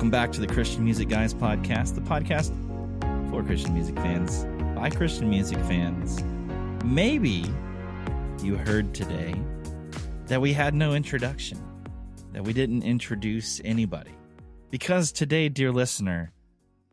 Welcome 0.00 0.10
back 0.12 0.32
to 0.32 0.40
the 0.40 0.46
Christian 0.46 0.82
Music 0.82 1.10
Guys 1.10 1.34
podcast, 1.34 1.94
the 1.94 2.00
podcast 2.00 2.48
for 3.28 3.42
Christian 3.42 3.74
music 3.74 3.96
fans 3.96 4.46
by 4.74 4.88
Christian 4.88 5.28
music 5.28 5.58
fans. 5.58 6.24
Maybe 6.86 7.44
you 8.42 8.56
heard 8.56 8.94
today 8.94 9.34
that 10.24 10.40
we 10.40 10.54
had 10.54 10.72
no 10.72 10.94
introduction, 10.94 11.62
that 12.32 12.42
we 12.42 12.54
didn't 12.54 12.82
introduce 12.82 13.60
anybody. 13.62 14.14
Because 14.70 15.12
today, 15.12 15.50
dear 15.50 15.70
listener, 15.70 16.32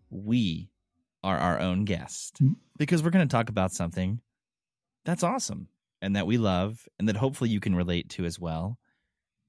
we 0.10 0.70
are 1.24 1.38
our 1.38 1.62
own 1.62 1.86
guest. 1.86 2.42
Because 2.78 3.02
we're 3.02 3.12
going 3.12 3.26
to 3.26 3.34
talk 3.34 3.48
about 3.48 3.72
something 3.72 4.20
that's 5.06 5.24
awesome 5.24 5.70
and 6.02 6.18
that 6.18 6.28
we 6.28 6.38
love 6.38 6.90
and 7.00 7.08
that 7.08 7.16
hopefully 7.16 7.52
you 7.52 7.62
can 7.62 7.74
relate 7.74 8.10
to 8.10 8.26
as 8.26 8.38
well. 8.38 8.78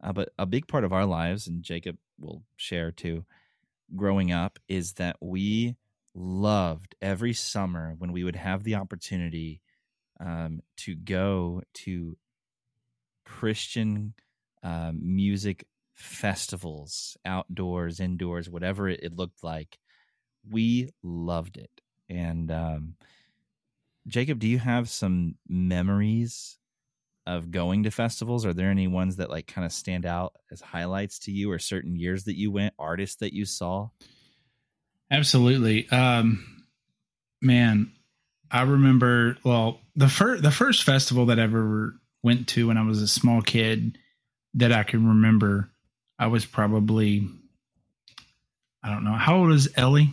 Uh, 0.01 0.13
but 0.13 0.29
a 0.39 0.47
big 0.47 0.69
part 0.69 0.85
of 0.85 0.93
our 0.93 1.05
lives, 1.05 1.49
and 1.49 1.65
Jacob 1.65 1.97
will 2.21 2.45
share 2.57 2.93
too, 2.93 3.25
growing 3.97 4.33
up, 4.33 4.59
is 4.69 4.95
that 4.95 5.17
we 5.21 5.77
loved 6.15 6.95
every 7.01 7.33
summer 7.33 7.95
when 7.99 8.13
we 8.13 8.25
would 8.25 8.37
have 8.37 8.65
the 8.65 8.75
opportunity 8.75 9.61
um, 10.21 10.61
to 10.77 10.95
go 10.95 11.63
to 11.73 12.17
Christian 13.25 14.15
uh, 14.63 14.93
music 14.95 15.67
festivals, 15.95 17.17
outdoors, 17.25 18.01
indoors, 18.01 18.49
whatever 18.49 18.89
it, 18.89 19.01
it, 19.03 19.17
looked 19.17 19.45
like. 19.45 19.79
We 20.49 20.91
loved 21.03 21.57
it. 21.57 21.71
And 22.09 22.51
um, 22.51 22.95
Jacob, 24.07 24.39
do 24.39 24.49
you 24.49 24.59
have 24.59 24.89
some 24.89 25.37
memories 25.49 26.58
of 27.29 27.51
going 27.51 27.83
to 27.83 27.91
festivals? 27.91 28.47
Are 28.47 28.55
there 28.55 28.71
any 28.71 28.89
ones 28.89 29.17
that 29.17 29.29
like 29.29 29.47
kind 29.47 29.67
of 29.67 29.73
stand 29.73 30.07
out 30.07 30.33
as 30.51 30.63
highlights 30.63 31.19
to 31.21 31.31
you 31.31 31.53
or 31.53 31.59
certain 31.59 31.95
years 31.95 32.25
that 32.25 32.39
you 32.39 32.51
went, 32.51 32.73
artists 32.79 33.17
that 33.17 33.35
you 33.35 33.45
saw? 33.45 33.91
Absolutely. 35.11 35.87
Um 35.91 36.65
man, 37.43 37.93
I 38.51 38.63
remember 38.63 39.37
well, 39.45 39.79
the 39.95 40.09
first 40.09 40.43
the 40.43 40.51
first 40.51 40.85
festival 40.85 41.27
that 41.27 41.39
I 41.39 41.43
ever 41.43 42.01
went 42.23 42.49
to 42.49 42.69
when 42.69 42.79
I 42.79 42.83
was 42.83 43.03
a 43.03 43.07
small 43.09 43.43
kid 43.43 43.99
that 44.55 44.73
I 44.73 44.83
can 44.83 45.07
remember, 45.07 45.69
I 46.19 46.29
was 46.29 46.47
probably 46.47 47.29
I 48.83 48.89
don't 48.91 49.05
know. 49.05 49.13
How 49.13 49.37
old 49.37 49.53
is 49.53 49.69
Ellie? 49.77 50.09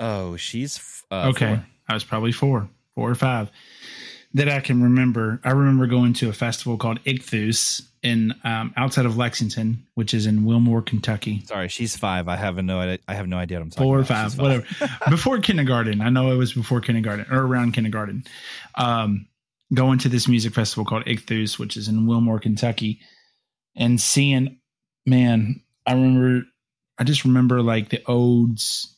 Oh, 0.00 0.34
she's 0.34 1.04
uh, 1.12 1.28
okay. 1.28 1.54
Four. 1.54 1.66
I 1.88 1.94
was 1.94 2.02
probably 2.02 2.32
four, 2.32 2.68
four 2.96 3.08
or 3.08 3.14
five 3.14 3.52
that 4.34 4.48
I 4.48 4.60
can 4.60 4.82
remember. 4.82 5.40
I 5.44 5.50
remember 5.50 5.86
going 5.86 6.12
to 6.14 6.28
a 6.28 6.32
festival 6.32 6.76
called 6.76 7.02
Ichthus 7.04 7.82
in 8.02 8.34
um, 8.44 8.72
outside 8.76 9.06
of 9.06 9.16
Lexington, 9.16 9.86
which 9.94 10.14
is 10.14 10.26
in 10.26 10.44
Wilmore, 10.44 10.82
Kentucky. 10.82 11.42
Sorry, 11.46 11.68
she's 11.68 11.96
five. 11.96 12.28
I 12.28 12.36
have 12.36 12.56
no 12.56 12.96
I 13.06 13.14
have 13.14 13.26
no 13.26 13.36
idea 13.36 13.58
what 13.58 13.64
I'm 13.64 13.70
talking 13.70 13.84
Four 13.84 13.98
or 13.98 14.04
five, 14.04 14.38
whatever. 14.38 14.66
before 15.10 15.38
kindergarten, 15.38 16.00
I 16.00 16.10
know 16.10 16.30
it 16.30 16.36
was 16.36 16.52
before 16.52 16.80
kindergarten 16.80 17.26
or 17.30 17.44
around 17.44 17.72
kindergarten. 17.72 18.24
Um, 18.76 19.26
going 19.74 19.98
to 20.00 20.08
this 20.08 20.28
music 20.28 20.54
festival 20.54 20.84
called 20.84 21.04
Ichthus, 21.04 21.58
which 21.58 21.76
is 21.76 21.88
in 21.88 22.06
Wilmore, 22.06 22.40
Kentucky, 22.40 23.00
and 23.76 24.00
seeing, 24.00 24.58
man, 25.06 25.62
I 25.86 25.92
remember. 25.92 26.46
I 26.98 27.04
just 27.04 27.24
remember 27.24 27.62
like 27.62 27.88
the 27.88 28.02
odes, 28.06 28.94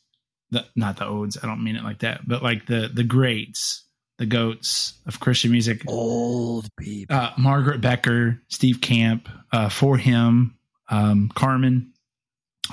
the 0.50 0.66
not 0.74 0.96
the 0.96 1.06
odes. 1.06 1.38
I 1.40 1.46
don't 1.46 1.62
mean 1.62 1.76
it 1.76 1.84
like 1.84 2.00
that, 2.00 2.26
but 2.26 2.42
like 2.42 2.66
the 2.66 2.90
the 2.92 3.04
greats 3.04 3.84
the 4.22 4.26
goats 4.26 5.00
of 5.04 5.18
Christian 5.18 5.50
music. 5.50 5.82
Old 5.88 6.68
people. 6.78 7.16
Uh, 7.16 7.32
Margaret 7.36 7.80
Becker, 7.80 8.40
Steve 8.46 8.80
Camp, 8.80 9.28
uh, 9.50 9.68
4Him, 9.68 10.52
um, 10.88 11.28
Carmen. 11.34 11.92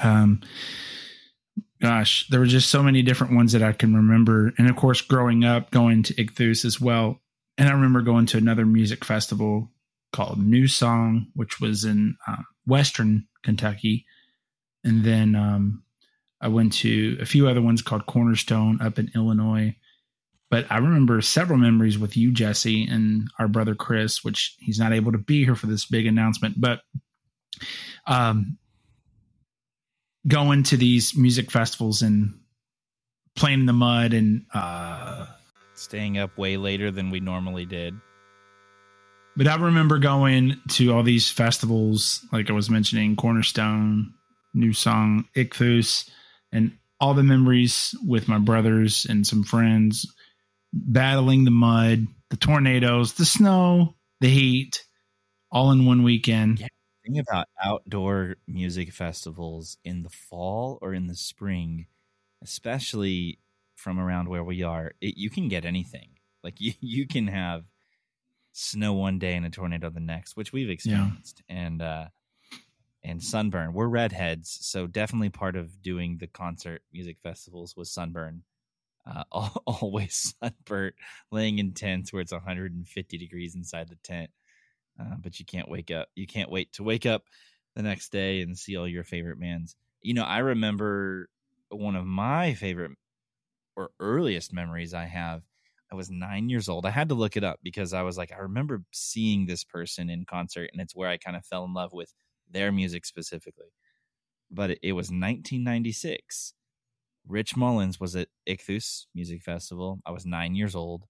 Um, 0.03 0.41
gosh, 1.81 2.27
there 2.29 2.39
were 2.39 2.45
just 2.45 2.69
so 2.69 2.83
many 2.83 3.01
different 3.01 3.33
ones 3.33 3.53
that 3.53 3.63
I 3.63 3.71
can 3.71 3.95
remember. 3.95 4.53
And 4.59 4.69
of 4.69 4.75
course, 4.75 5.01
growing 5.01 5.43
up, 5.43 5.71
going 5.71 6.03
to 6.03 6.13
Ichthus 6.13 6.65
as 6.65 6.79
well. 6.79 7.19
And 7.57 7.67
I 7.67 7.71
remember 7.71 8.03
going 8.03 8.27
to 8.27 8.37
another 8.37 8.67
music 8.67 9.03
festival 9.03 9.71
called 10.13 10.37
New 10.37 10.67
Song, 10.67 11.31
which 11.33 11.59
was 11.59 11.83
in 11.83 12.15
uh, 12.27 12.43
Western 12.67 13.25
Kentucky. 13.41 14.05
And 14.83 15.03
then 15.03 15.35
um, 15.35 15.81
I 16.39 16.49
went 16.49 16.73
to 16.73 17.17
a 17.19 17.25
few 17.25 17.47
other 17.47 17.61
ones 17.61 17.81
called 17.81 18.05
Cornerstone 18.05 18.81
up 18.81 18.99
in 18.99 19.09
Illinois. 19.15 19.75
But 20.49 20.65
I 20.71 20.77
remember 20.77 21.21
several 21.21 21.59
memories 21.59 21.99
with 21.99 22.17
you, 22.17 22.31
Jesse, 22.31 22.83
and 22.85 23.29
our 23.37 23.47
brother 23.47 23.75
Chris, 23.75 24.23
which 24.23 24.55
he's 24.59 24.79
not 24.79 24.93
able 24.93 25.11
to 25.11 25.19
be 25.19 25.45
here 25.45 25.55
for 25.55 25.67
this 25.67 25.85
big 25.85 26.07
announcement. 26.07 26.59
But 26.59 26.81
um, 28.07 28.57
going 30.27 30.63
to 30.63 30.77
these 30.77 31.15
music 31.15 31.51
festivals 31.51 32.01
and 32.01 32.39
playing 33.35 33.61
in 33.61 33.65
the 33.67 33.73
mud 33.73 34.13
and 34.13 34.45
uh, 34.53 35.27
staying 35.75 36.17
up 36.17 36.37
way 36.37 36.57
later 36.57 36.89
than 36.89 37.11
we 37.11 37.19
normally 37.19 37.65
did. 37.65 37.95
But 39.37 39.47
I 39.47 39.55
remember 39.55 39.99
going 39.99 40.59
to 40.71 40.91
all 40.91 41.03
these 41.03 41.29
festivals, 41.29 42.25
like 42.33 42.49
I 42.49 42.53
was 42.53 42.69
mentioning, 42.69 43.15
Cornerstone, 43.15 44.13
New 44.53 44.73
Song, 44.73 45.25
Ichthus, 45.35 46.09
and 46.51 46.75
all 46.99 47.13
the 47.13 47.23
memories 47.23 47.95
with 48.05 48.27
my 48.27 48.39
brothers 48.39 49.05
and 49.07 49.25
some 49.25 49.43
friends 49.43 50.05
battling 50.73 51.45
the 51.45 51.51
mud, 51.51 52.07
the 52.29 52.37
tornadoes, 52.37 53.13
the 53.13 53.25
snow, 53.25 53.95
the 54.19 54.29
heat, 54.29 54.85
all 55.51 55.71
in 55.71 55.85
one 55.85 56.03
weekend. 56.03 56.59
Yeah. 56.59 56.67
Think 57.05 57.25
about 57.27 57.47
outdoor 57.63 58.35
music 58.47 58.91
festivals 58.91 59.77
in 59.83 60.03
the 60.03 60.09
fall 60.09 60.77
or 60.81 60.93
in 60.93 61.07
the 61.07 61.15
spring, 61.15 61.87
especially 62.43 63.39
from 63.75 63.99
around 63.99 64.29
where 64.29 64.43
we 64.43 64.61
are. 64.61 64.91
It, 65.01 65.17
you 65.17 65.29
can 65.29 65.47
get 65.47 65.65
anything. 65.65 66.09
Like 66.43 66.55
you, 66.61 66.73
you 66.79 67.07
can 67.07 67.27
have 67.27 67.63
snow 68.51 68.93
one 68.93 69.17
day 69.17 69.35
and 69.35 69.45
a 69.45 69.49
tornado 69.49 69.89
the 69.89 69.99
next, 69.99 70.35
which 70.35 70.53
we've 70.53 70.69
experienced, 70.69 71.41
yeah. 71.49 71.55
and 71.55 71.81
uh, 71.81 72.05
and 73.03 73.23
sunburn. 73.23 73.73
We're 73.73 73.87
redheads, 73.87 74.57
so 74.61 74.85
definitely 74.85 75.29
part 75.29 75.55
of 75.55 75.81
doing 75.81 76.17
the 76.17 76.27
concert 76.27 76.83
music 76.91 77.17
festivals 77.23 77.75
was 77.75 77.89
sunburn 77.89 78.43
uh, 79.05 79.23
always 79.65 80.35
sunburnt, 80.41 80.95
laying 81.31 81.59
in 81.59 81.73
tents 81.73 82.11
where 82.11 82.21
it's 82.21 82.31
150 82.31 83.17
degrees 83.17 83.55
inside 83.55 83.89
the 83.89 83.97
tent. 84.03 84.31
Uh, 84.99 85.15
but 85.21 85.39
you 85.39 85.45
can't 85.45 85.69
wake 85.69 85.91
up. 85.91 86.09
You 86.15 86.27
can't 86.27 86.51
wait 86.51 86.73
to 86.73 86.83
wake 86.83 87.05
up 87.05 87.23
the 87.75 87.83
next 87.83 88.11
day 88.11 88.41
and 88.41 88.57
see 88.57 88.75
all 88.75 88.87
your 88.87 89.03
favorite 89.03 89.39
bands. 89.39 89.75
You 90.01 90.13
know, 90.13 90.23
I 90.23 90.39
remember 90.39 91.29
one 91.69 91.95
of 91.95 92.05
my 92.05 92.53
favorite 92.53 92.91
or 93.75 93.91
earliest 93.99 94.53
memories 94.53 94.93
I 94.93 95.05
have. 95.05 95.43
I 95.91 95.95
was 95.95 96.11
nine 96.11 96.49
years 96.49 96.69
old. 96.69 96.85
I 96.85 96.91
had 96.91 97.09
to 97.09 97.15
look 97.15 97.35
it 97.35 97.43
up 97.43 97.59
because 97.63 97.93
I 97.93 98.03
was 98.03 98.17
like, 98.17 98.31
I 98.31 98.37
remember 98.39 98.83
seeing 98.91 99.45
this 99.45 99.63
person 99.63 100.09
in 100.09 100.25
concert, 100.25 100.69
and 100.71 100.81
it's 100.81 100.95
where 100.95 101.09
I 101.09 101.17
kind 101.17 101.35
of 101.35 101.45
fell 101.45 101.65
in 101.65 101.73
love 101.73 101.93
with 101.93 102.13
their 102.49 102.71
music 102.71 103.05
specifically. 103.05 103.69
But 104.51 104.71
it, 104.71 104.79
it 104.83 104.93
was 104.93 105.11
1996 105.11 106.53
Rich 107.29 107.55
Mullins 107.55 107.99
was 107.99 108.15
at 108.15 108.27
Ichthus 108.47 109.05
Music 109.13 109.43
Festival. 109.43 109.99
I 110.05 110.11
was 110.11 110.25
nine 110.25 110.55
years 110.55 110.75
old, 110.75 111.05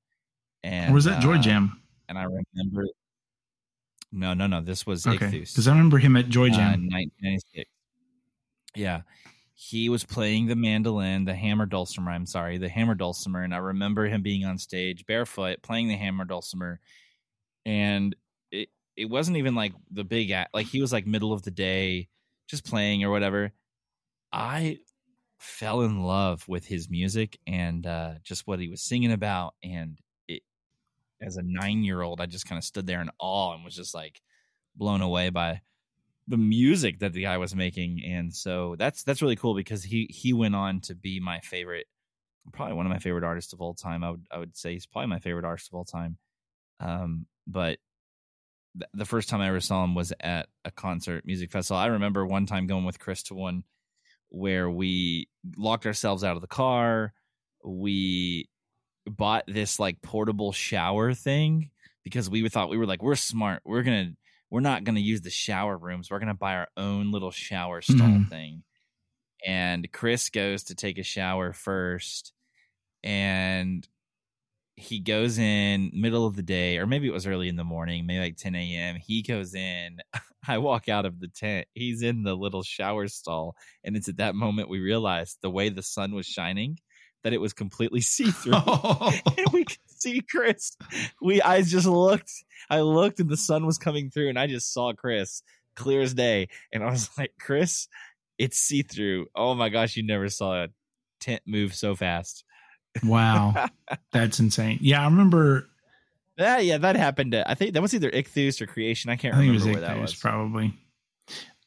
and 0.63 0.91
or 0.91 0.93
was 0.93 1.05
that 1.05 1.21
Joy 1.21 1.35
uh, 1.35 1.41
Jam? 1.41 1.81
And 2.07 2.17
I 2.17 2.23
remember. 2.23 2.87
No, 4.11 4.33
no, 4.33 4.47
no. 4.47 4.61
This 4.61 4.85
was 4.85 5.07
okay. 5.07 5.17
Ichthus. 5.17 5.53
Because 5.53 5.67
I 5.67 5.71
remember 5.71 5.97
him 5.97 6.17
at 6.17 6.29
Joy 6.29 6.49
Jam, 6.49 6.59
uh, 6.59 6.97
1996. 7.21 7.69
Yeah, 8.75 9.01
he 9.55 9.89
was 9.89 10.03
playing 10.03 10.47
the 10.47 10.55
mandolin, 10.55 11.25
the 11.25 11.33
hammer 11.33 11.65
dulcimer. 11.65 12.11
I'm 12.11 12.25
sorry, 12.25 12.57
the 12.57 12.69
hammer 12.69 12.95
dulcimer, 12.95 13.43
and 13.43 13.53
I 13.53 13.57
remember 13.57 14.05
him 14.05 14.21
being 14.21 14.45
on 14.45 14.57
stage 14.57 15.05
barefoot 15.05 15.61
playing 15.61 15.87
the 15.87 15.95
hammer 15.95 16.25
dulcimer, 16.25 16.81
and 17.65 18.15
it 18.51 18.69
it 18.97 19.05
wasn't 19.05 19.37
even 19.37 19.55
like 19.55 19.73
the 19.91 20.03
big 20.03 20.31
act. 20.31 20.53
Like 20.53 20.67
he 20.67 20.81
was 20.81 20.91
like 20.91 21.07
middle 21.07 21.31
of 21.31 21.43
the 21.43 21.51
day, 21.51 22.09
just 22.47 22.65
playing 22.65 23.05
or 23.05 23.09
whatever. 23.09 23.53
I 24.31 24.79
fell 25.39 25.81
in 25.81 26.03
love 26.03 26.47
with 26.47 26.65
his 26.65 26.89
music 26.89 27.39
and 27.47 27.87
uh, 27.87 28.13
just 28.23 28.45
what 28.45 28.59
he 28.59 28.67
was 28.67 28.81
singing 28.81 29.11
about. 29.11 29.55
And 29.63 29.97
it, 30.27 30.43
as 31.21 31.37
a 31.37 31.41
nine 31.43 31.83
year 31.83 32.01
old, 32.01 32.21
I 32.21 32.25
just 32.25 32.45
kind 32.45 32.57
of 32.57 32.63
stood 32.63 32.85
there 32.85 33.01
in 33.01 33.09
awe 33.19 33.53
and 33.53 33.63
was 33.63 33.75
just 33.75 33.95
like 33.95 34.21
blown 34.75 35.01
away 35.01 35.29
by 35.29 35.61
the 36.27 36.37
music 36.37 36.99
that 36.99 37.13
the 37.13 37.23
guy 37.23 37.37
was 37.37 37.55
making. 37.55 38.03
And 38.05 38.33
so 38.33 38.75
that's 38.77 39.03
that's 39.03 39.21
really 39.21 39.37
cool 39.37 39.55
because 39.55 39.83
he 39.83 40.07
he 40.09 40.33
went 40.33 40.55
on 40.55 40.81
to 40.81 40.95
be 40.95 41.19
my 41.19 41.39
favorite, 41.39 41.87
probably 42.51 42.75
one 42.75 42.85
of 42.85 42.91
my 42.91 42.99
favorite 42.99 43.23
artists 43.23 43.53
of 43.53 43.61
all 43.61 43.73
time. 43.73 44.03
I 44.03 44.11
would 44.11 44.25
I 44.29 44.37
would 44.37 44.57
say 44.57 44.73
he's 44.73 44.85
probably 44.85 45.07
my 45.07 45.19
favorite 45.19 45.45
artist 45.45 45.69
of 45.69 45.75
all 45.75 45.85
time. 45.85 46.17
Um, 46.81 47.25
but 47.47 47.79
the 48.93 49.05
first 49.05 49.29
time 49.29 49.41
I 49.41 49.47
ever 49.47 49.59
saw 49.61 49.83
him 49.83 49.95
was 49.95 50.13
at 50.19 50.47
a 50.63 50.71
concert 50.71 51.25
music 51.25 51.51
festival. 51.51 51.79
I 51.79 51.87
remember 51.87 52.25
one 52.25 52.45
time 52.45 52.67
going 52.67 52.85
with 52.85 52.99
Chris 52.99 53.23
to 53.23 53.33
one 53.33 53.63
where 54.29 54.69
we 54.69 55.27
locked 55.57 55.85
ourselves 55.85 56.23
out 56.23 56.35
of 56.35 56.41
the 56.41 56.47
car. 56.47 57.13
We 57.63 58.49
bought 59.05 59.43
this 59.47 59.79
like 59.79 60.01
portable 60.01 60.51
shower 60.51 61.13
thing 61.13 61.71
because 62.03 62.29
we 62.29 62.47
thought 62.49 62.69
we 62.69 62.77
were 62.77 62.85
like 62.85 63.01
we're 63.03 63.15
smart. 63.15 63.61
We're 63.65 63.83
gonna 63.83 64.11
we're 64.51 64.61
not 64.61 64.83
going 64.83 64.95
to 64.95 65.01
use 65.01 65.21
the 65.21 65.29
shower 65.29 65.77
rooms. 65.77 66.09
We're 66.09 66.17
going 66.17 66.29
to 66.29 66.33
buy 66.33 66.55
our 66.55 66.67
own 66.75 67.11
little 67.11 67.29
shower 67.29 67.81
stall 67.83 67.97
Mhm. 68.07 68.29
thing. 68.29 68.63
And 69.45 69.91
Chris 69.91 70.31
goes 70.31 70.63
to 70.65 70.75
take 70.75 70.97
a 70.97 71.03
shower 71.03 71.53
first, 71.53 72.33
and 73.03 73.87
he 74.79 74.99
goes 74.99 75.37
in 75.37 75.91
middle 75.93 76.25
of 76.25 76.35
the 76.35 76.41
day, 76.41 76.77
or 76.77 76.87
maybe 76.87 77.07
it 77.07 77.13
was 77.13 77.27
early 77.27 77.49
in 77.49 77.55
the 77.55 77.63
morning, 77.63 78.05
maybe 78.05 78.21
like 78.21 78.37
10 78.37 78.55
a.m. 78.55 78.95
He 78.95 79.21
goes 79.21 79.53
in. 79.53 79.97
I 80.47 80.57
walk 80.57 80.87
out 80.87 81.05
of 81.05 81.19
the 81.19 81.27
tent. 81.27 81.67
He's 81.73 82.01
in 82.01 82.23
the 82.23 82.35
little 82.35 82.63
shower 82.63 83.07
stall, 83.07 83.55
and 83.83 83.95
it's 83.95 84.07
at 84.07 84.17
that 84.17 84.35
moment 84.35 84.69
we 84.69 84.79
realized 84.79 85.37
the 85.41 85.49
way 85.49 85.69
the 85.69 85.83
sun 85.83 86.13
was 86.15 86.25
shining 86.25 86.79
that 87.23 87.33
it 87.33 87.41
was 87.41 87.51
completely 87.53 87.99
see 88.01 88.31
through 88.31 88.53
and 89.37 89.47
we 89.51 89.65
could 89.65 89.77
see 89.87 90.21
Chris. 90.21 90.77
We 91.21 91.41
I 91.41 91.61
just 91.61 91.85
looked, 91.85 92.31
I 92.69 92.79
looked 92.79 93.19
and 93.19 93.29
the 93.29 93.37
sun 93.37 93.65
was 93.65 93.77
coming 93.77 94.09
through, 94.09 94.29
and 94.29 94.39
I 94.39 94.47
just 94.47 94.73
saw 94.73 94.93
Chris 94.93 95.43
clear 95.75 96.01
as 96.01 96.13
day. 96.13 96.47
And 96.73 96.83
I 96.83 96.89
was 96.89 97.09
like, 97.17 97.33
Chris, 97.39 97.87
it's 98.37 98.57
see 98.57 98.81
through. 98.81 99.27
Oh 99.35 99.55
my 99.55 99.69
gosh, 99.69 99.97
you 99.97 100.03
never 100.03 100.29
saw 100.29 100.63
a 100.63 100.67
tent 101.19 101.41
move 101.45 101.75
so 101.75 101.95
fast. 101.95 102.43
Wow, 103.03 103.67
that's 104.11 104.39
insane. 104.39 104.79
Yeah, 104.81 105.01
I 105.01 105.05
remember. 105.05 105.67
Yeah, 106.37 106.59
yeah, 106.59 106.77
that 106.77 106.95
happened. 106.95 107.33
To, 107.33 107.49
I 107.49 107.55
think 107.55 107.73
that 107.73 107.81
was 107.81 107.93
either 107.93 108.09
Ichthus 108.09 108.61
or 108.61 108.65
Creation. 108.65 109.09
I 109.09 109.17
can't 109.17 109.35
I 109.35 109.39
remember 109.39 109.55
was 109.55 109.65
where 109.65 109.81
that 109.81 109.99
was. 109.99 110.15
probably. 110.15 110.73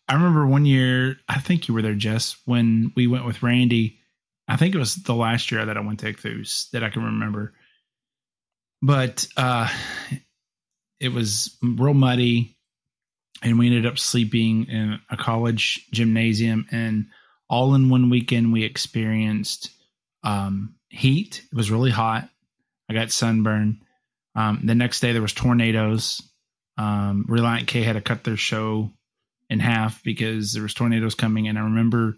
I 0.08 0.14
remember 0.14 0.46
one 0.46 0.67
year. 0.67 1.17
I 1.29 1.38
think 1.38 1.69
you 1.69 1.75
were 1.75 1.82
there, 1.82 1.94
Jess, 1.94 2.37
when 2.44 2.93
we 2.96 3.06
went 3.06 3.26
with 3.26 3.43
Randy. 3.43 3.99
I 4.49 4.56
think 4.56 4.75
it 4.75 4.79
was 4.79 4.96
the 4.96 5.14
last 5.14 5.50
year 5.50 5.64
that 5.64 5.76
I 5.76 5.81
went 5.81 6.00
to 6.00 6.12
Ichthus 6.12 6.70
that 6.70 6.82
I 6.82 6.90
can 6.90 7.05
remember. 7.05 7.55
But 8.82 9.26
uh, 9.37 9.69
it 10.99 11.12
was 11.12 11.56
real 11.62 11.94
muddy, 11.94 12.56
and 13.43 13.58
we 13.58 13.69
ended 13.69 13.87
up 13.87 13.99
sleeping 13.99 14.67
in 14.67 15.00
a 15.08 15.17
college 15.17 15.87
gymnasium. 15.93 16.67
And 16.70 17.06
all 17.49 17.75
in 17.75 17.88
one 17.88 18.11
weekend, 18.11 18.52
we 18.52 18.64
experienced 18.64 19.70
um, 20.25 20.75
heat. 20.92 21.42
It 21.50 21.56
was 21.56 21.70
really 21.70 21.90
hot. 21.90 22.28
I 22.88 22.94
got 22.94 23.10
sunburn. 23.10 23.80
Um, 24.34 24.60
the 24.64 24.74
next 24.74 25.00
day, 25.00 25.12
there 25.12 25.22
was 25.22 25.32
tornadoes. 25.32 26.22
Um, 26.78 27.26
Relient 27.28 27.66
K 27.66 27.82
had 27.82 27.94
to 27.94 28.00
cut 28.00 28.24
their 28.24 28.36
show 28.36 28.90
in 29.50 29.60
half 29.60 30.02
because 30.02 30.52
there 30.52 30.62
was 30.62 30.74
tornadoes 30.74 31.14
coming. 31.14 31.48
And 31.48 31.58
I 31.58 31.62
remember 31.62 32.16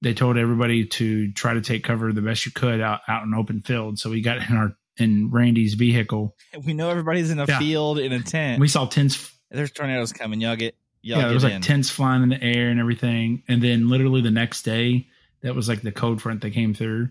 they 0.00 0.14
told 0.14 0.36
everybody 0.38 0.86
to 0.86 1.32
try 1.32 1.54
to 1.54 1.60
take 1.60 1.84
cover 1.84 2.12
the 2.12 2.22
best 2.22 2.46
you 2.46 2.52
could 2.52 2.80
out 2.80 3.00
out 3.08 3.24
in 3.24 3.34
open 3.34 3.60
field. 3.62 3.98
So 3.98 4.10
we 4.10 4.20
got 4.22 4.48
in 4.48 4.56
our 4.56 4.76
in 4.96 5.30
Randy's 5.30 5.74
vehicle. 5.74 6.34
We 6.64 6.72
know 6.74 6.90
everybody's 6.90 7.30
in 7.30 7.38
a 7.38 7.46
Yeah. 7.46 7.58
field 7.58 7.98
in 7.98 8.12
a 8.12 8.20
tent. 8.22 8.60
We 8.60 8.68
saw 8.68 8.86
tents. 8.86 9.32
There's 9.50 9.70
tornadoes 9.70 10.12
coming. 10.12 10.40
Y'all 10.40 10.56
get 10.56 10.74
y'all 11.02 11.18
yeah, 11.18 11.24
there 11.26 11.34
was 11.34 11.44
like 11.44 11.52
in. 11.54 11.62
tents 11.62 11.90
flying 11.90 12.22
in 12.22 12.28
the 12.30 12.42
air 12.42 12.70
and 12.70 12.80
everything. 12.80 13.42
And 13.48 13.62
then 13.62 13.88
literally 13.88 14.20
the 14.22 14.30
next 14.30 14.62
day, 14.62 15.06
that 15.42 15.54
was 15.54 15.68
like 15.68 15.82
the 15.82 15.92
cold 15.92 16.20
front 16.22 16.40
that 16.42 16.50
came 16.50 16.74
through. 16.74 17.10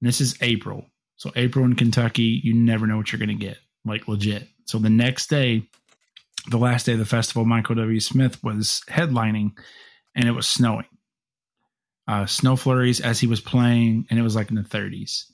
And 0.00 0.08
this 0.08 0.20
is 0.20 0.36
April. 0.40 0.90
So 1.16 1.30
April 1.36 1.64
in 1.64 1.76
Kentucky, 1.76 2.40
you 2.42 2.54
never 2.54 2.86
know 2.86 2.96
what 2.96 3.12
you're 3.12 3.24
going 3.24 3.36
to 3.36 3.44
get, 3.46 3.58
like 3.84 4.08
legit. 4.08 4.48
So 4.66 4.78
the 4.78 4.90
next 4.90 5.28
day, 5.28 5.68
the 6.48 6.58
last 6.58 6.86
day 6.86 6.92
of 6.92 6.98
the 6.98 7.04
festival, 7.04 7.44
Michael 7.44 7.76
W. 7.76 8.00
Smith 8.00 8.42
was 8.42 8.82
headlining, 8.88 9.52
and 10.14 10.28
it 10.28 10.32
was 10.32 10.48
snowing. 10.48 10.86
Uh, 12.06 12.26
snow 12.26 12.56
flurries 12.56 13.00
as 13.00 13.20
he 13.20 13.26
was 13.26 13.40
playing, 13.40 14.06
and 14.10 14.18
it 14.18 14.22
was 14.22 14.36
like 14.36 14.50
in 14.50 14.56
the 14.56 14.62
30s. 14.62 15.24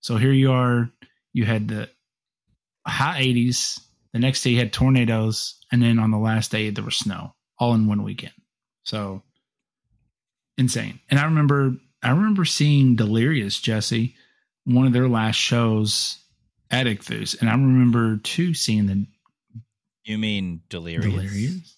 So 0.00 0.16
here 0.16 0.32
you 0.32 0.52
are. 0.52 0.90
You 1.32 1.44
had 1.44 1.68
the 1.68 1.90
high 2.86 3.20
80s. 3.22 3.80
The 4.12 4.18
next 4.18 4.42
day, 4.42 4.50
you 4.50 4.58
had 4.58 4.72
tornadoes, 4.72 5.58
and 5.72 5.82
then 5.82 5.98
on 5.98 6.10
the 6.10 6.18
last 6.18 6.50
day, 6.50 6.70
there 6.70 6.84
was 6.84 6.96
snow, 6.96 7.34
all 7.58 7.74
in 7.74 7.86
one 7.86 8.02
weekend. 8.02 8.32
So 8.84 9.22
insane. 10.56 11.00
And 11.10 11.18
I 11.18 11.24
remember, 11.24 11.74
I 12.02 12.10
remember 12.10 12.44
seeing 12.44 12.96
Delirious 12.96 13.60
Jesse, 13.60 14.14
one 14.64 14.86
of 14.86 14.92
their 14.92 15.08
last 15.08 15.36
shows 15.36 16.18
at 16.70 16.86
Ichthus, 16.86 17.40
and 17.40 17.48
I 17.50 17.52
remember 17.52 18.18
too 18.18 18.54
seeing 18.54 18.86
the 18.86 19.06
You 20.04 20.18
mean 20.18 20.62
delirious? 20.68 21.04
Delirious. 21.04 21.76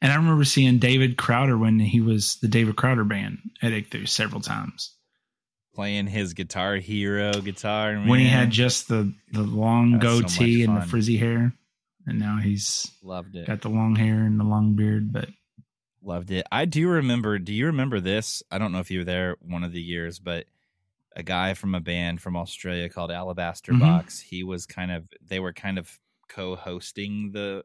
And 0.00 0.12
I 0.12 0.16
remember 0.16 0.44
seeing 0.44 0.78
David 0.78 1.16
Crowder 1.16 1.56
when 1.56 1.78
he 1.78 2.00
was 2.00 2.36
the 2.36 2.48
David 2.48 2.76
Crowder 2.76 3.04
band 3.04 3.38
at 3.62 3.72
Ichthus 3.72 4.10
several 4.10 4.42
times. 4.42 4.94
Playing 5.74 6.06
his 6.06 6.34
guitar 6.34 6.76
hero 6.76 7.32
guitar 7.40 7.96
When 7.96 8.20
he 8.20 8.28
had 8.28 8.50
just 8.50 8.86
the 8.86 9.12
the 9.32 9.42
long 9.42 9.94
so 9.94 9.98
goatee 9.98 10.58
much 10.58 10.68
and 10.68 10.82
the 10.82 10.86
frizzy 10.86 11.16
hair, 11.16 11.52
and 12.06 12.18
now 12.20 12.36
he's 12.36 12.92
loved 13.02 13.34
it. 13.34 13.46
got 13.46 13.62
the 13.62 13.70
long 13.70 13.96
hair 13.96 14.20
and 14.20 14.38
the 14.38 14.44
long 14.44 14.76
beard. 14.76 15.12
But 15.12 15.30
Loved 16.04 16.30
it. 16.30 16.46
I 16.52 16.66
do 16.66 16.88
remember. 16.88 17.38
Do 17.38 17.52
you 17.54 17.66
remember 17.66 17.98
this? 17.98 18.42
I 18.50 18.58
don't 18.58 18.72
know 18.72 18.80
if 18.80 18.90
you 18.90 18.98
were 19.00 19.04
there 19.04 19.36
one 19.40 19.64
of 19.64 19.72
the 19.72 19.80
years, 19.80 20.18
but 20.18 20.44
a 21.16 21.22
guy 21.22 21.54
from 21.54 21.74
a 21.74 21.80
band 21.80 22.20
from 22.20 22.36
Australia 22.36 22.88
called 22.90 23.10
Alabaster 23.10 23.72
Mhm. 23.72 23.80
Box. 23.80 24.20
He 24.20 24.44
was 24.44 24.66
kind 24.66 24.90
of. 24.92 25.08
They 25.26 25.40
were 25.40 25.52
kind 25.54 25.78
of 25.78 25.98
co-hosting 26.28 27.32
the, 27.32 27.64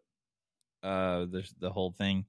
uh, 0.84 1.26
the 1.26 1.50
the 1.60 1.70
whole 1.72 1.92
thing, 1.92 2.26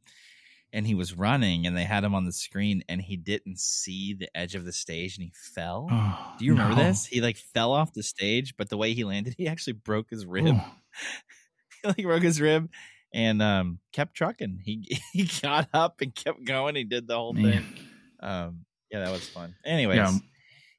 and 0.73 0.85
he 0.85 0.95
was 0.95 1.15
running, 1.15 1.67
and 1.67 1.77
they 1.77 1.85
had 1.85 2.03
him 2.03 2.15
on 2.17 2.25
the 2.25 2.33
screen, 2.33 2.83
and 2.89 3.01
he 3.01 3.17
didn't 3.17 3.61
see 3.61 4.15
the 4.15 4.35
edge 4.37 4.57
of 4.57 4.65
the 4.65 4.73
stage, 4.73 5.17
and 5.17 5.25
he 5.25 5.33
fell. 5.33 5.87
oh, 5.93 6.35
do 6.39 6.45
you 6.45 6.53
remember 6.53 6.75
no. 6.77 6.83
this? 6.89 7.07
He 7.07 7.21
like 7.21 7.37
fell 7.37 7.73
off 7.73 7.93
the 7.93 8.03
stage, 8.03 8.57
but 8.57 8.69
the 8.69 8.77
way 8.77 8.95
he 8.95 9.05
landed, 9.05 9.35
he 9.37 9.47
actually 9.47 9.75
broke 9.75 10.11
his 10.11 10.27
rib. 10.27 10.57
Oh, 10.59 10.75
he 11.83 11.89
like 11.89 12.03
broke 12.03 12.23
his 12.25 12.41
rib 12.41 12.69
and 13.13 13.43
um 13.43 13.79
kept 13.93 14.15
trucking. 14.15 14.61
He 14.65 15.01
he 15.13 15.29
got 15.43 15.69
up 15.73 16.01
and 16.01 16.15
kept 16.15 16.45
going. 16.45 16.77
He 16.77 16.85
did 16.85 17.07
the 17.07 17.17
whole 17.17 17.35
thing. 17.35 17.65
Um 18.21 18.65
yeah, 18.91 19.01
that 19.05 19.13
was 19.13 19.29
fun. 19.29 19.55
Anyways, 19.65 19.97
Yeah. 19.97 20.13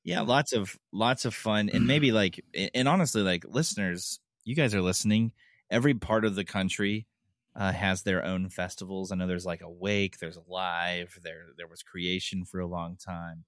yeah. 0.04 0.22
lots 0.22 0.54
of 0.54 0.78
lots 0.92 1.26
of 1.26 1.34
fun 1.34 1.70
and 1.70 1.88
maybe 1.88 2.12
like 2.12 2.44
and 2.74 2.88
honestly 2.88 3.22
like 3.22 3.46
listeners, 3.48 4.20
you 4.44 4.56
guys 4.56 4.76
are 4.76 4.82
listening. 4.82 5.32
Every 5.70 5.94
part 5.94 6.26
of 6.26 6.36
the 6.36 6.44
country 6.44 7.08
uh, 7.56 7.72
has 7.72 8.04
their 8.04 8.24
own 8.24 8.50
festivals. 8.50 9.12
I 9.12 9.16
know 9.16 9.28
there's 9.28 9.46
like 9.46 9.62
Awake, 9.62 10.20
there's 10.20 10.38
live, 10.48 11.18
there 11.24 11.48
there 11.58 11.68
was 11.68 11.84
creation 11.84 12.46
for 12.46 12.60
a 12.60 12.68
long 12.68 12.98
time. 12.98 13.46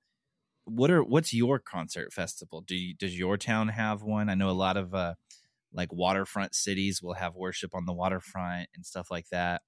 What 0.66 0.92
are 0.92 1.04
what's 1.04 1.34
your 1.34 1.60
concert 1.60 2.14
festival? 2.14 2.62
Do 2.62 2.76
you, 2.76 2.94
does 2.96 3.18
your 3.18 3.38
town 3.38 3.68
have 3.70 4.02
one? 4.02 4.30
I 4.30 4.36
know 4.36 4.50
a 4.50 4.52
lot 4.52 4.78
of 4.78 4.94
uh 4.96 5.16
like 5.74 5.92
waterfront 5.92 6.56
cities 6.56 7.02
will 7.02 7.14
have 7.14 7.36
worship 7.36 7.74
on 7.74 7.86
the 7.86 7.94
waterfront 7.94 8.70
and 8.76 8.86
stuff 8.86 9.10
like 9.10 9.28
that. 9.32 9.62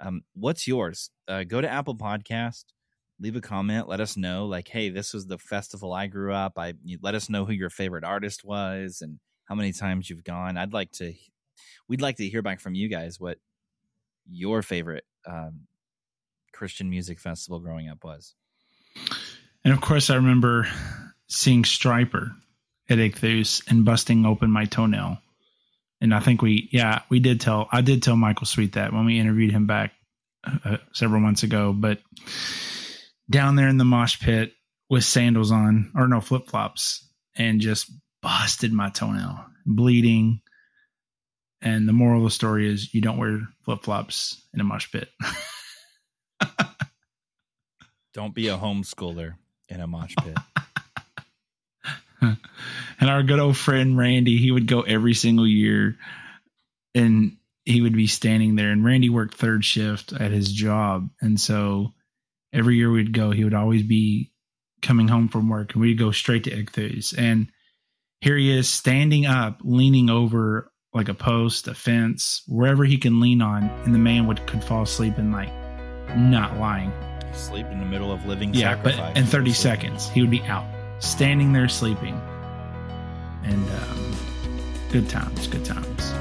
Um, 0.00 0.22
what's 0.34 0.66
yours? 0.66 1.10
Uh, 1.26 1.44
go 1.44 1.60
to 1.60 1.68
Apple 1.68 1.96
Podcast, 1.96 2.64
leave 3.20 3.36
a 3.36 3.40
comment, 3.40 3.88
let 3.88 4.00
us 4.00 4.16
know. 4.16 4.46
Like, 4.46 4.68
hey, 4.68 4.90
this 4.90 5.12
was 5.12 5.26
the 5.26 5.38
festival 5.38 5.92
I 5.92 6.06
grew 6.06 6.32
up. 6.32 6.52
I 6.56 6.74
let 7.02 7.14
us 7.14 7.28
know 7.28 7.44
who 7.44 7.52
your 7.52 7.70
favorite 7.70 8.04
artist 8.04 8.44
was 8.44 8.98
and 9.00 9.18
how 9.46 9.54
many 9.54 9.72
times 9.72 10.08
you've 10.08 10.24
gone. 10.24 10.56
I'd 10.56 10.72
like 10.72 10.92
to. 10.92 11.14
We'd 11.88 12.02
like 12.02 12.16
to 12.16 12.28
hear 12.28 12.42
back 12.42 12.60
from 12.60 12.74
you 12.74 12.88
guys 12.88 13.18
what 13.18 13.38
your 14.30 14.62
favorite 14.62 15.04
um, 15.26 15.62
Christian 16.52 16.90
music 16.90 17.18
festival 17.18 17.60
growing 17.60 17.88
up 17.88 18.04
was. 18.04 18.34
And 19.64 19.72
of 19.72 19.80
course, 19.80 20.10
I 20.10 20.16
remember 20.16 20.68
seeing 21.28 21.62
Stryper 21.62 22.32
at 22.88 22.98
Ichthus 22.98 23.62
and 23.68 23.84
busting 23.84 24.24
open 24.24 24.50
my 24.50 24.64
toenail. 24.64 25.18
And 26.00 26.14
I 26.14 26.20
think 26.20 26.42
we, 26.42 26.68
yeah, 26.72 27.02
we 27.08 27.18
did 27.18 27.40
tell, 27.40 27.68
I 27.72 27.80
did 27.80 28.02
tell 28.02 28.16
Michael 28.16 28.46
Sweet 28.46 28.74
that 28.74 28.92
when 28.92 29.04
we 29.04 29.18
interviewed 29.18 29.52
him 29.52 29.66
back 29.66 29.92
uh, 30.44 30.76
several 30.92 31.20
months 31.20 31.42
ago. 31.42 31.72
But 31.72 32.00
down 33.30 33.56
there 33.56 33.68
in 33.68 33.78
the 33.78 33.84
mosh 33.84 34.20
pit 34.20 34.52
with 34.88 35.04
sandals 35.04 35.50
on, 35.50 35.90
or 35.94 36.06
no, 36.08 36.20
flip 36.20 36.46
flops, 36.46 37.06
and 37.36 37.60
just 37.60 37.90
busted 38.22 38.72
my 38.72 38.90
toenail, 38.90 39.44
bleeding. 39.66 40.40
And 41.60 41.88
the 41.88 41.92
moral 41.92 42.18
of 42.18 42.24
the 42.24 42.30
story 42.30 42.72
is 42.72 42.94
you 42.94 43.00
don't 43.00 43.18
wear 43.18 43.40
flip 43.64 43.82
flops 43.82 44.40
in 44.54 44.60
a 44.60 44.64
mosh 44.64 44.90
pit. 44.92 45.08
Don't 48.14 48.34
be 48.34 48.48
a 48.48 48.56
homeschooler 48.56 49.34
in 49.68 49.80
a 49.80 49.86
mosh 49.86 50.14
pit. 50.16 50.36
and 53.00 53.10
our 53.10 53.22
good 53.22 53.38
old 53.38 53.56
friend 53.56 53.96
Randy, 53.96 54.38
he 54.38 54.50
would 54.50 54.66
go 54.66 54.82
every 54.82 55.14
single 55.14 55.46
year 55.46 55.96
and 56.94 57.36
he 57.64 57.80
would 57.80 57.94
be 57.94 58.06
standing 58.06 58.56
there. 58.56 58.70
And 58.70 58.84
Randy 58.84 59.10
worked 59.10 59.34
third 59.34 59.64
shift 59.64 60.12
at 60.12 60.30
his 60.30 60.52
job. 60.52 61.10
And 61.20 61.40
so 61.40 61.92
every 62.52 62.76
year 62.76 62.90
we'd 62.90 63.12
go, 63.12 63.30
he 63.30 63.44
would 63.44 63.54
always 63.54 63.82
be 63.82 64.32
coming 64.82 65.08
home 65.08 65.28
from 65.28 65.48
work 65.48 65.74
and 65.74 65.82
we'd 65.82 65.98
go 65.98 66.10
straight 66.10 66.44
to 66.44 66.50
Ichthus. 66.50 67.16
And 67.16 67.48
here 68.20 68.36
he 68.36 68.50
is 68.50 68.68
standing 68.68 69.26
up, 69.26 69.60
leaning 69.62 70.10
over 70.10 70.72
like 70.94 71.08
a 71.08 71.14
post, 71.14 71.68
a 71.68 71.74
fence, 71.74 72.42
wherever 72.48 72.84
he 72.84 72.96
can 72.96 73.20
lean 73.20 73.42
on. 73.42 73.64
And 73.84 73.94
the 73.94 73.98
man 73.98 74.26
would 74.26 74.44
could 74.46 74.64
fall 74.64 74.82
asleep 74.82 75.18
and 75.18 75.32
like 75.32 75.52
not 76.16 76.56
lying. 76.58 76.92
Sleep 77.32 77.66
in 77.66 77.78
the 77.78 77.86
middle 77.86 78.10
of 78.10 78.24
living 78.26 78.54
Yeah, 78.54 78.80
but 78.82 78.94
in 79.16 79.26
30 79.26 79.52
seconds, 79.52 80.08
he 80.08 80.22
would 80.22 80.30
be 80.30 80.42
out, 80.42 80.66
standing 81.00 81.52
there 81.52 81.68
sleeping 81.68 82.20
and 83.44 83.70
um, 83.70 84.16
good 84.90 85.08
times, 85.08 85.46
good 85.46 85.64
times. 85.64 86.14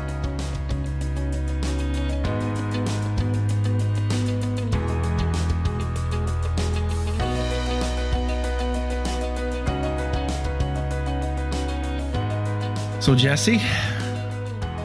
So, 13.07 13.15
Jesse, 13.15 13.61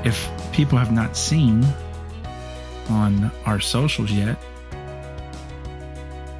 if 0.04 0.30
people 0.52 0.78
have 0.78 0.92
not 0.92 1.16
seen 1.16 1.66
on 2.88 3.32
our 3.46 3.58
socials 3.58 4.12
yet, 4.12 4.36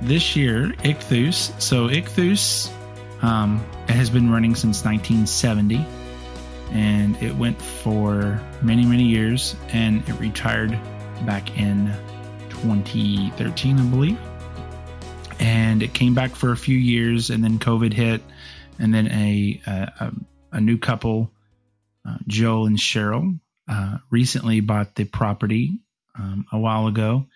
this 0.00 0.37
year, 0.37 0.68
Ichthus, 0.84 1.61
so 1.61 1.88
Ichthus 1.88 2.70
um, 3.23 3.64
it 3.88 3.95
has 3.95 4.11
been 4.11 4.31
running 4.31 4.55
since 4.55 4.85
1970 4.85 5.85
and 6.73 7.17
it 7.23 7.37
went 7.37 7.61
for 7.61 8.41
many, 8.62 8.85
many 8.85 9.05
years 9.05 9.55
and 9.69 10.07
it 10.09 10.19
retired 10.19 10.71
back 11.25 11.57
in 11.59 11.93
2013, 12.50 13.79
I 13.79 13.83
believe. 13.85 14.19
And 15.38 15.83
it 15.83 15.93
came 15.93 16.14
back 16.14 16.35
for 16.35 16.52
a 16.52 16.57
few 16.57 16.76
years 16.76 17.31
and 17.31 17.45
then 17.45 17.59
COVID 17.59 17.93
hit 17.93 18.23
and 18.79 18.93
then 18.93 19.09
a, 19.09 19.61
a, 19.67 20.12
a 20.52 20.61
new 20.61 20.79
couple, 20.79 21.31
uh, 22.09 22.17
Joel 22.26 22.67
and 22.67 22.79
Cheryl, 22.79 23.38
uh, 23.69 23.99
recently 24.11 24.61
bought 24.61 24.95
the 24.95 25.05
property 25.05 25.79
um, 26.19 26.47
a 26.50 26.59
while 26.59 26.87
ago 26.87 27.26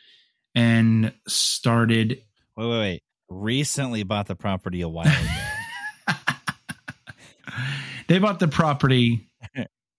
and 0.54 1.12
started. 1.28 2.22
Wait, 2.56 2.66
wait, 2.68 2.78
wait. 2.78 3.02
Recently 3.28 4.02
bought 4.02 4.26
the 4.26 4.36
property 4.36 4.80
a 4.80 4.88
while 4.88 5.06
ago. 5.06 5.42
they 8.08 8.18
bought 8.18 8.40
the 8.40 8.48
property 8.48 9.28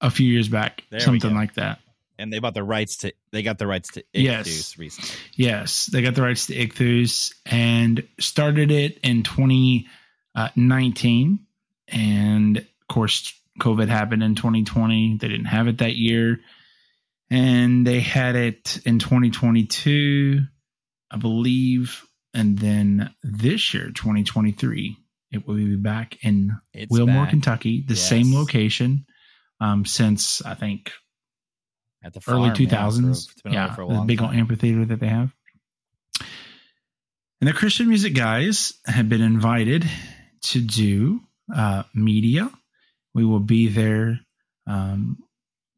a 0.01 0.11
few 0.11 0.27
years 0.31 0.49
back, 0.49 0.83
There 0.89 0.99
something 0.99 1.33
like 1.33 1.53
that. 1.55 1.79
and 2.19 2.31
they 2.33 2.39
bought 2.39 2.53
the 2.53 2.63
rights 2.63 2.97
to. 2.97 3.13
They 3.31 3.41
got 3.43 3.57
the 3.59 3.67
rights 3.67 3.91
to 3.93 4.03
Yes. 4.13 4.77
Recently. 4.77 5.09
Yes, 5.35 5.85
they 5.87 6.01
got 6.01 6.15
the 6.15 6.21
rights 6.23 6.47
to 6.47 6.55
Ichthus 6.55 7.33
and 7.45 8.05
started 8.19 8.71
it 8.71 8.97
in 9.03 9.23
2019. 9.23 11.39
And 11.89 12.57
of 12.57 12.65
course, 12.89 13.33
COVID 13.59 13.87
happened 13.87 14.23
in 14.23 14.35
2020. 14.35 15.17
They 15.17 15.27
didn't 15.27 15.45
have 15.45 15.67
it 15.67 15.79
that 15.79 15.95
year. 15.95 16.39
And 17.29 17.85
they 17.85 17.99
had 17.99 18.35
it 18.35 18.79
in 18.85 18.99
2022, 18.99 20.41
I 21.11 21.17
believe. 21.17 22.03
And 22.33 22.57
then 22.57 23.13
this 23.23 23.73
year, 23.73 23.91
2023, 23.91 24.97
it 25.31 25.47
will 25.47 25.55
be 25.55 25.75
back 25.75 26.17
in 26.23 26.57
It's 26.73 26.91
Wilmore, 26.91 27.23
back 27.23 27.29
Kentucky, 27.31 27.83
the 27.85 27.93
Yes. 27.95 28.07
same 28.09 28.33
location 28.33 29.05
um, 29.59 29.85
since 29.85 30.41
I 30.43 30.53
think 30.55 30.91
at 32.03 32.13
the 32.13 32.21
early 32.27 32.49
farm, 32.49 32.55
yeah, 32.69 32.89
for- 32.89 33.09
it's 33.09 33.41
been 33.41 33.53
Yeah, 33.53 33.73
for 33.75 33.81
a 33.83 33.87
the 33.87 34.01
big 34.05 34.21
old 34.21 34.33
amphitheater 34.33 34.85
that 34.85 34.99
they 34.99 35.07
have. 35.09 35.33
And 37.39 37.47
the 37.47 37.53
Christian 37.53 37.87
music 37.87 38.15
guys 38.15 38.73
have 38.85 39.09
been 39.09 39.21
invited 39.21 39.85
to 40.43 40.61
do 40.61 41.21
uh, 41.53 41.83
media. 41.93 42.49
We 43.13 43.25
will 43.25 43.39
be 43.39 43.67
there 43.67 44.19
um, 44.65 45.17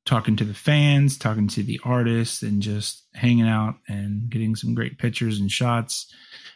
talking 0.05 0.37
to 0.37 0.45
the 0.45 0.53
fans, 0.53 1.17
talking 1.17 1.47
to 1.49 1.63
the 1.63 1.79
artists, 1.83 2.43
and 2.43 2.61
just 2.61 3.05
hanging 3.13 3.47
out 3.47 3.75
and 3.87 4.29
getting 4.29 4.55
some 4.55 4.73
great 4.73 4.97
pictures 4.97 5.39
and 5.39 5.51
shots. 5.51 6.13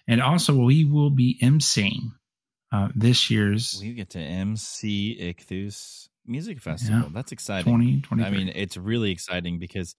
And 0.08 0.22
also, 0.22 0.56
we 0.56 0.86
will 0.86 1.10
be 1.10 1.38
emceeing 1.42 2.12
uh, 2.74 2.90
this 2.96 3.30
year's 3.30 3.78
We 3.80 3.94
get 3.94 4.10
to 4.12 4.20
MC 4.20 5.16
Ichthus 5.22 6.10
Music 6.26 6.60
Festival. 6.60 7.10
That's 7.14 7.32
exciting. 7.32 8.02
2020. 8.02 8.24
I 8.24 8.30
mean, 8.32 8.52
it's 8.56 8.78
really 8.78 9.12
exciting 9.12 9.60
because, 9.60 9.96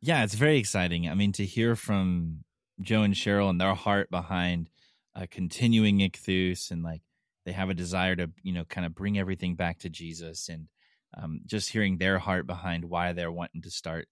yeah, 0.00 0.24
it's 0.24 0.34
very 0.34 0.58
exciting. 0.58 1.08
I 1.08 1.14
mean, 1.14 1.30
to 1.32 1.44
hear 1.44 1.76
from 1.76 2.42
Joe 2.82 3.02
and 3.02 3.14
Cheryl 3.14 3.48
and 3.48 3.60
their 3.60 3.74
heart 3.74 4.10
behind 4.10 4.70
uh, 5.14 5.26
continuing 5.30 6.00
Ichthus 6.00 6.72
and 6.72 6.82
like 6.82 7.02
they 7.46 7.52
have 7.52 7.70
a 7.70 7.74
desire 7.74 8.16
to, 8.16 8.28
you 8.42 8.54
know, 8.54 8.64
kind 8.64 8.86
of 8.86 8.94
bring 8.94 9.16
everything 9.16 9.54
back 9.54 9.78
to 9.78 9.88
Jesus 9.88 10.48
and 10.48 10.66
um, 11.16 11.42
just 11.46 11.70
hearing 11.70 11.98
their 11.98 12.18
heart 12.18 12.44
behind 12.44 12.84
why 12.86 13.12
they're 13.12 13.30
wanting 13.30 13.62
to 13.62 13.70
start 13.70 14.08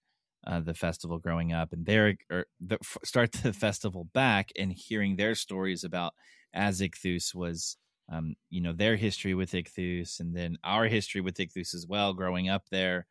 uh, 0.47 0.61
the 0.61 0.73
festival 0.73 1.19
growing 1.19 1.51
up 1.51 1.73
and 1.73 1.85
their 1.85 2.15
or 2.31 2.45
the, 2.61 2.77
start 3.03 3.33
the 3.33 3.51
festival 3.67 4.07
back 4.13 4.51
and 4.57 4.71
hearing 4.71 5.17
their 5.17 5.35
stories 5.35 5.83
about 5.83 6.13
as 6.53 6.79
Ichthus 6.79 7.35
was 7.35 7.75
um, 8.11 8.35
you 8.49 8.61
know, 8.61 8.73
their 8.73 8.95
history 8.95 9.33
with 9.33 9.51
Ichthus 9.51 10.19
and 10.19 10.35
then 10.35 10.57
our 10.63 10.85
history 10.85 11.21
with 11.21 11.37
Ichthus 11.37 11.75
as 11.75 11.85
well, 11.87 12.13
growing 12.13 12.49
up 12.49 12.63
there 12.71 13.05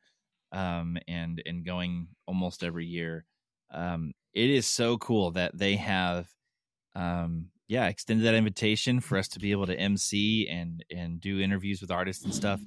um, 0.53 0.99
and 1.07 1.43
and 1.47 1.65
going 1.65 2.09
almost 2.27 2.65
every 2.65 2.87
year. 2.87 3.25
Um, 3.73 4.13
it 4.35 4.51
is 4.51 4.67
so 4.67 4.99
cool 4.99 5.33
that 5.33 5.57
they 5.57 5.77
have, 5.77 6.29
um, 6.95 7.47
yeah, 7.69 7.87
extended 7.87 8.27
that 8.27 8.35
invitation 8.35 9.01
for 9.01 9.19
us 9.19 9.29
to 9.29 9.39
be 9.39 9.53
able 9.53 9.67
to 9.67 9.79
MC 9.79 10.49
and 10.49 10.85
and 10.91 11.21
do 11.21 11.41
interviews 11.41 11.81
with 11.81 11.91
artists 11.91 12.25
and 12.25 12.35
stuff. 12.35 12.61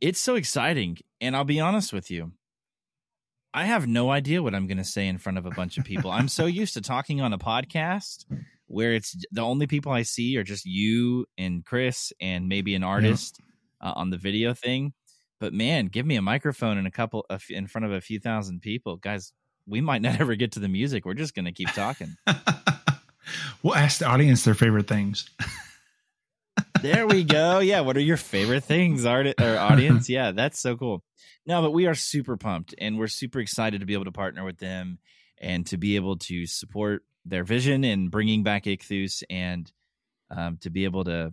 It's 0.00 0.20
so 0.20 0.34
exciting, 0.36 0.98
and 1.20 1.36
I'll 1.36 1.44
be 1.44 1.60
honest 1.60 1.92
with 1.92 2.10
you. 2.10 2.32
I 3.52 3.66
have 3.66 3.86
no 3.86 4.10
idea 4.10 4.42
what 4.42 4.54
I'm 4.54 4.66
going 4.66 4.78
to 4.78 4.84
say 4.84 5.06
in 5.06 5.18
front 5.18 5.38
of 5.38 5.46
a 5.46 5.50
bunch 5.50 5.78
of 5.78 5.84
people. 5.84 6.10
I'm 6.10 6.26
so 6.26 6.46
used 6.62 6.74
to 6.74 6.80
talking 6.80 7.20
on 7.20 7.32
a 7.32 7.38
podcast 7.38 8.24
where 8.74 8.92
it's 8.92 9.16
the 9.30 9.40
only 9.40 9.68
people 9.68 9.92
I 9.92 10.02
see 10.02 10.36
are 10.36 10.42
just 10.42 10.66
you 10.66 11.26
and 11.38 11.64
Chris 11.64 12.12
and 12.20 12.48
maybe 12.48 12.74
an 12.74 12.82
artist 12.82 13.40
uh, 13.80 13.92
on 13.94 14.10
the 14.10 14.18
video 14.18 14.52
thing. 14.52 14.92
But 15.38 15.52
man, 15.52 15.86
give 15.86 16.04
me 16.04 16.16
a 16.16 16.22
microphone 16.22 16.76
and 16.76 16.86
a 16.86 16.90
couple 16.90 17.24
of, 17.30 17.44
in 17.50 17.68
front 17.68 17.84
of 17.84 17.92
a 17.92 18.00
few 18.00 18.18
thousand 18.18 18.62
people, 18.62 18.96
guys. 18.96 19.32
We 19.64 19.80
might 19.80 20.02
not 20.02 20.20
ever 20.20 20.34
get 20.34 20.52
to 20.52 20.58
the 20.58 20.68
music. 20.68 21.04
We're 21.04 21.14
just 21.14 21.36
going 21.36 21.44
to 21.44 21.52
keep 21.52 21.70
talking. 21.70 22.16
we'll 23.62 23.76
ask 23.76 24.00
the 24.00 24.08
audience 24.08 24.44
their 24.44 24.54
favorite 24.54 24.88
things. 24.88 25.30
there 26.82 27.06
we 27.06 27.22
go. 27.22 27.60
Yeah, 27.60 27.80
what 27.80 27.96
are 27.96 28.00
your 28.00 28.16
favorite 28.16 28.64
things, 28.64 29.04
art 29.04 29.40
or 29.40 29.56
audience? 29.56 30.08
Yeah, 30.08 30.32
that's 30.32 30.58
so 30.58 30.76
cool. 30.76 31.04
No, 31.46 31.62
but 31.62 31.70
we 31.70 31.86
are 31.86 31.94
super 31.94 32.36
pumped 32.36 32.74
and 32.78 32.98
we're 32.98 33.06
super 33.06 33.38
excited 33.38 33.80
to 33.80 33.86
be 33.86 33.94
able 33.94 34.06
to 34.06 34.12
partner 34.12 34.44
with 34.44 34.58
them 34.58 34.98
and 35.38 35.64
to 35.66 35.76
be 35.76 35.94
able 35.94 36.16
to 36.16 36.46
support 36.46 37.04
their 37.24 37.44
vision 37.44 37.84
and 37.84 38.10
bringing 38.10 38.42
back 38.42 38.64
Ichthus 38.64 39.22
and 39.30 39.70
um, 40.30 40.58
to 40.60 40.70
be 40.70 40.84
able 40.84 41.04
to 41.04 41.32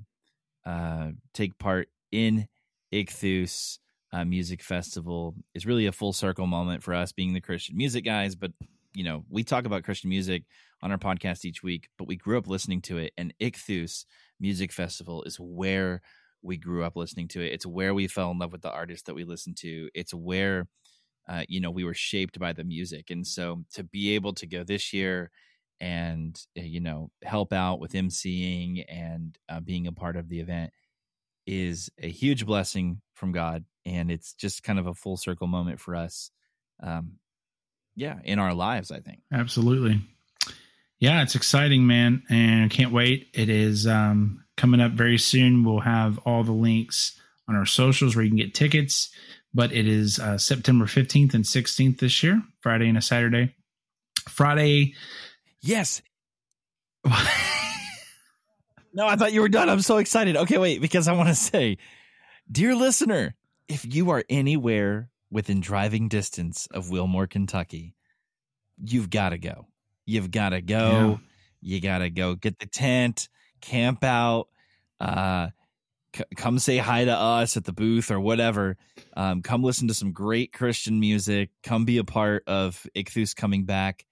uh, 0.65 1.09
take 1.33 1.57
part 1.57 1.89
in 2.11 2.47
Ichthus 2.93 3.79
uh, 4.13 4.25
Music 4.25 4.61
Festival 4.61 5.35
is 5.53 5.65
really 5.65 5.85
a 5.85 5.91
full 5.91 6.13
circle 6.13 6.47
moment 6.47 6.83
for 6.83 6.93
us 6.93 7.11
being 7.11 7.33
the 7.33 7.41
Christian 7.41 7.77
music 7.77 8.03
guys. 8.03 8.35
But, 8.35 8.51
you 8.93 9.03
know, 9.03 9.23
we 9.29 9.43
talk 9.43 9.65
about 9.65 9.83
Christian 9.83 10.09
music 10.09 10.43
on 10.81 10.91
our 10.91 10.97
podcast 10.97 11.45
each 11.45 11.63
week, 11.63 11.87
but 11.97 12.07
we 12.07 12.15
grew 12.15 12.37
up 12.37 12.47
listening 12.47 12.81
to 12.83 12.97
it. 12.97 13.13
And 13.17 13.33
Ichthus 13.39 14.05
Music 14.39 14.71
Festival 14.71 15.23
is 15.23 15.37
where 15.39 16.01
we 16.41 16.57
grew 16.57 16.83
up 16.83 16.95
listening 16.95 17.27
to 17.29 17.41
it. 17.41 17.53
It's 17.53 17.65
where 17.65 17.93
we 17.93 18.07
fell 18.07 18.31
in 18.31 18.39
love 18.39 18.51
with 18.51 18.61
the 18.61 18.71
artists 18.71 19.05
that 19.05 19.15
we 19.15 19.23
listened 19.23 19.57
to. 19.57 19.89
It's 19.93 20.13
where, 20.13 20.67
uh, 21.29 21.43
you 21.47 21.61
know, 21.61 21.71
we 21.71 21.83
were 21.83 21.93
shaped 21.93 22.39
by 22.39 22.51
the 22.51 22.63
music. 22.63 23.11
And 23.11 23.25
so 23.25 23.63
to 23.73 23.83
be 23.83 24.15
able 24.15 24.33
to 24.33 24.47
go 24.47 24.63
this 24.63 24.91
year 24.91 25.31
and, 25.81 26.39
uh, 26.57 26.61
you 26.61 26.79
know, 26.79 27.09
help 27.23 27.51
out 27.51 27.79
with 27.79 27.93
emceeing 27.93 28.85
and 28.87 29.35
uh, 29.49 29.59
being 29.59 29.87
a 29.87 29.91
part 29.91 30.15
of 30.15 30.29
the 30.29 30.39
event 30.39 30.71
is 31.47 31.89
a 31.97 32.07
huge 32.07 32.45
blessing 32.45 33.01
from 33.15 33.31
God. 33.31 33.65
And 33.83 34.11
it's 34.11 34.33
just 34.33 34.61
kind 34.61 34.77
of 34.77 34.85
a 34.85 34.93
full 34.93 35.17
circle 35.17 35.47
moment 35.47 35.79
for 35.79 35.95
us. 35.95 36.29
Um, 36.81 37.13
yeah, 37.95 38.19
in 38.23 38.37
our 38.37 38.53
lives, 38.53 38.91
I 38.91 38.99
think. 38.99 39.21
Absolutely. 39.33 39.99
Yeah, 40.99 41.23
it's 41.23 41.33
exciting, 41.33 41.87
man, 41.87 42.21
and 42.29 42.65
I 42.65 42.67
can't 42.67 42.91
wait. 42.91 43.29
It 43.33 43.49
is 43.49 43.87
um, 43.87 44.45
coming 44.55 44.79
up 44.79 44.91
very 44.91 45.17
soon. 45.17 45.63
We'll 45.63 45.79
have 45.79 46.19
all 46.19 46.43
the 46.43 46.51
links 46.51 47.19
on 47.49 47.55
our 47.55 47.65
socials 47.65 48.15
where 48.15 48.23
you 48.23 48.29
can 48.29 48.37
get 48.37 48.53
tickets. 48.53 49.09
But 49.51 49.73
it 49.73 49.87
is 49.87 50.19
uh, 50.19 50.37
September 50.37 50.85
15th 50.85 51.33
and 51.33 51.43
16th 51.43 51.99
this 51.99 52.21
year, 52.21 52.41
Friday 52.61 52.87
and 52.87 52.99
a 52.99 53.01
Saturday. 53.01 53.55
Friday. 54.29 54.93
Yes. 55.61 56.01
No, 58.93 59.07
I 59.07 59.15
thought 59.15 59.31
you 59.31 59.39
were 59.41 59.49
done. 59.49 59.69
I'm 59.69 59.81
so 59.81 59.97
excited. 59.97 60.35
Okay, 60.35 60.57
wait, 60.57 60.81
because 60.81 61.07
I 61.07 61.13
want 61.13 61.29
to 61.29 61.35
say, 61.35 61.77
dear 62.51 62.75
listener, 62.75 63.35
if 63.69 63.85
you 63.85 64.09
are 64.09 64.23
anywhere 64.29 65.09
within 65.31 65.61
driving 65.61 66.09
distance 66.09 66.67
of 66.71 66.89
Wilmore, 66.89 67.27
Kentucky, 67.27 67.95
you've 68.83 69.09
got 69.09 69.29
to 69.29 69.37
go. 69.37 69.67
You've 70.05 70.29
got 70.29 70.49
to 70.49 70.61
go. 70.61 71.21
You 71.61 71.79
got 71.79 71.99
to 71.99 72.09
go 72.09 72.35
get 72.35 72.59
the 72.59 72.65
tent, 72.65 73.29
camp 73.61 74.03
out, 74.03 74.49
uh, 74.99 75.49
c- 76.13 76.23
come 76.35 76.59
say 76.59 76.77
hi 76.77 77.05
to 77.05 77.13
us 77.15 77.55
at 77.55 77.63
the 77.63 77.71
booth 77.71 78.11
or 78.11 78.19
whatever. 78.19 78.75
Um, 79.15 79.41
come 79.41 79.63
listen 79.63 79.87
to 79.87 79.93
some 79.93 80.11
great 80.11 80.51
Christian 80.51 80.99
music. 80.99 81.49
Come 81.63 81.85
be 81.85 81.97
a 81.99 82.03
part 82.03 82.43
of 82.45 82.85
Ichthus 82.93 83.33
coming 83.35 83.63
back. 83.63 84.05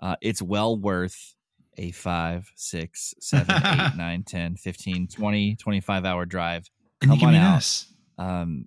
Uh, 0.00 0.16
it's 0.20 0.42
well 0.42 0.76
worth 0.76 1.34
a 1.76 1.90
5, 1.90 2.52
6, 2.54 3.14
7, 3.20 3.56
8, 3.64 3.96
9, 3.96 4.22
10, 4.24 4.56
15, 4.56 5.08
20, 5.08 5.56
25 5.56 6.04
hour 6.04 6.24
drive. 6.24 6.70
And 7.02 7.10
you 7.10 7.12
Come 7.12 7.18
can 7.18 7.28
on 7.28 7.34
meet 7.34 7.40
out. 7.40 7.56
us. 7.56 7.92
Um, 8.18 8.66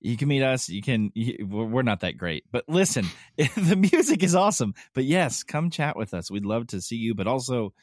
you 0.00 0.16
can 0.16 0.28
meet 0.28 0.42
us. 0.42 0.68
You 0.68 0.80
can. 0.80 1.10
You, 1.14 1.46
we're 1.46 1.64
we're 1.66 1.82
not 1.82 2.00
that 2.00 2.16
great, 2.16 2.44
but 2.50 2.64
listen, 2.68 3.04
the 3.36 3.76
music 3.76 4.22
is 4.22 4.34
awesome. 4.34 4.72
But 4.94 5.04
yes, 5.04 5.42
come 5.42 5.68
chat 5.68 5.94
with 5.96 6.14
us. 6.14 6.30
We'd 6.30 6.46
love 6.46 6.68
to 6.68 6.80
see 6.80 6.96
you, 6.96 7.14
but 7.14 7.26
also 7.26 7.74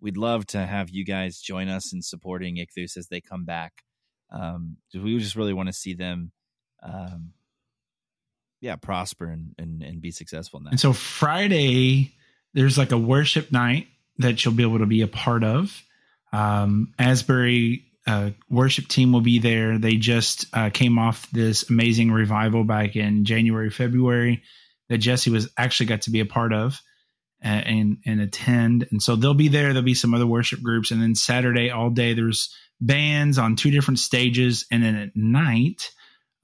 we'd 0.00 0.16
love 0.16 0.46
to 0.46 0.64
have 0.64 0.88
you 0.88 1.04
guys 1.04 1.38
join 1.38 1.68
us 1.68 1.92
in 1.92 2.00
supporting 2.00 2.56
Ichthus 2.56 2.96
as 2.96 3.08
they 3.08 3.20
come 3.20 3.44
back. 3.44 3.82
Um, 4.30 4.78
we 4.94 5.18
just 5.18 5.36
really 5.36 5.52
want 5.52 5.68
to 5.68 5.72
see 5.74 5.92
them 5.92 6.32
um, 6.82 7.32
yeah, 8.60 8.76
prosper 8.76 9.26
and, 9.26 9.54
and, 9.58 9.82
and 9.82 10.00
be 10.00 10.10
successful 10.10 10.58
in 10.58 10.64
that. 10.64 10.70
And 10.70 10.80
so 10.80 10.92
Friday, 10.92 12.14
there's 12.54 12.78
like 12.78 12.92
a 12.92 12.98
worship 12.98 13.52
night 13.52 13.86
that 14.18 14.44
you'll 14.44 14.54
be 14.54 14.62
able 14.62 14.78
to 14.78 14.86
be 14.86 15.02
a 15.02 15.08
part 15.08 15.44
of. 15.44 15.82
Um, 16.32 16.94
Asbury 16.98 17.84
uh, 18.06 18.30
worship 18.48 18.88
team 18.88 19.12
will 19.12 19.20
be 19.20 19.38
there. 19.38 19.78
They 19.78 19.96
just 19.96 20.46
uh, 20.52 20.70
came 20.70 20.98
off 20.98 21.30
this 21.30 21.68
amazing 21.68 22.12
revival 22.12 22.64
back 22.64 22.96
in 22.96 23.24
January, 23.24 23.70
February 23.70 24.42
that 24.88 24.98
Jesse 24.98 25.30
was 25.30 25.50
actually 25.58 25.86
got 25.86 26.02
to 26.02 26.10
be 26.10 26.20
a 26.20 26.26
part 26.26 26.52
of 26.52 26.80
and, 27.40 27.98
and, 28.06 28.20
attend. 28.20 28.86
And 28.90 29.02
so 29.02 29.16
they'll 29.16 29.34
be 29.34 29.48
there. 29.48 29.68
There'll 29.68 29.82
be 29.82 29.94
some 29.94 30.14
other 30.14 30.26
worship 30.26 30.62
groups. 30.62 30.90
And 30.90 31.02
then 31.02 31.14
Saturday 31.14 31.70
all 31.70 31.90
day, 31.90 32.14
there's 32.14 32.54
bands 32.80 33.38
on 33.38 33.56
two 33.56 33.70
different 33.70 33.98
stages. 33.98 34.66
And 34.70 34.82
then 34.82 34.96
at 34.96 35.16
night, 35.16 35.90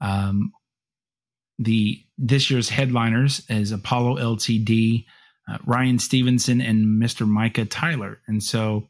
um, 0.01 0.51
the 1.63 2.03
this 2.17 2.49
year's 2.51 2.69
headliners 2.69 3.43
is 3.49 3.71
Apollo 3.71 4.17
LTD, 4.17 5.05
uh, 5.49 5.57
Ryan 5.65 5.99
Stevenson, 5.99 6.61
and 6.61 7.01
Mr. 7.01 7.27
Micah 7.27 7.65
Tyler. 7.65 8.19
And 8.27 8.41
so 8.41 8.87